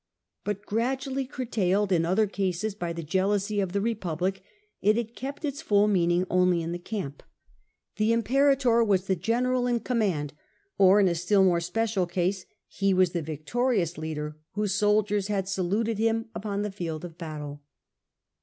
But, 0.43 0.65
gradually 0.65 1.27
curtailed 1.27 1.91
in 1.91 2.07
other 2.07 2.25
cases 2.25 2.73
by 2.73 2.91
the 2.91 3.03
jealousy 3.03 3.59
of 3.59 3.71
the 3.71 3.81
republic, 3.81 4.41
it 4.81 4.97
had 4.97 5.15
kept 5.15 5.45
its 5.45 5.61
full 5.61 5.87
meaning 5.87 6.25
only 6.27 6.63
in 6.63 6.71
the 6.71 6.79
camp; 6.79 7.21
the 7.97 8.11
imperator 8.11 8.83
was 8.83 9.05
the 9.05 9.15
general 9.15 9.67
in 9.67 9.79
command, 9.81 10.33
or, 10.79 10.99
in 10.99 11.07
a 11.07 11.13
still 11.13 11.43
more 11.43 11.59
special 11.61 12.07
case, 12.07 12.47
he 12.67 12.95
was 12.95 13.11
the 13.11 13.21
victorious 13.21 13.95
leader 13.95 14.37
whose 14.53 14.73
soldiers 14.73 15.27
had 15.27 15.47
saluted 15.47 15.99
him 15.99 16.29
upon 16.33 16.63
the 16.63 16.71
field 16.71 17.05
of 17.05 17.19
battle. 17.19 17.61